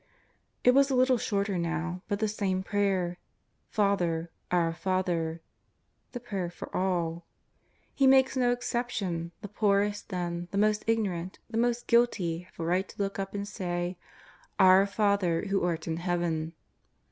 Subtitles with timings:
[0.63, 3.19] It was a little shorter now, but the same prayer.
[3.69, 5.41] ^^ Father, Our Father
[6.13, 7.27] "—the prayer for all.
[7.93, 12.65] He makes no exception; the poorest, then, the most ignorant, the most guilty have a
[12.65, 13.95] right to look up and say:
[14.27, 16.53] *' Our Father who art in Heaven."